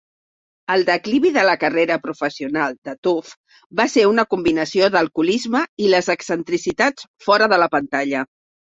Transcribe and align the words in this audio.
El 0.75 0.85
declivi 0.85 1.31
de 1.35 1.43
la 1.47 1.53
carrera 1.63 1.97
professional 2.05 2.73
de 2.89 2.95
Tuft 3.09 3.37
va 3.83 3.87
ser 3.97 4.09
una 4.15 4.27
combinació 4.35 4.89
de 4.91 4.97
l'alcoholisme 5.01 5.67
i 5.87 5.95
les 5.97 6.13
excentricitats 6.19 7.11
fora 7.29 7.55
de 7.55 7.67
la 7.67 7.75
pantalla. 7.79 8.29